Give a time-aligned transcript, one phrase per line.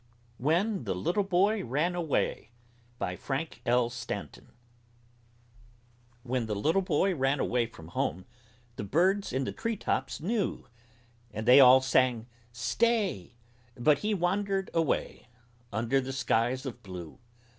[0.39, 2.49] WHEN THE LITTLE BOY RAN AWAY
[2.97, 3.87] BY FRANK L.
[3.91, 4.51] STANTON
[6.23, 8.25] When the little boy ran away from home
[8.77, 10.67] The birds in the treetops knew,
[11.31, 13.35] And they all sang "Stay!"
[13.75, 15.27] But he wandered away
[15.71, 17.19] Under the skies of blue.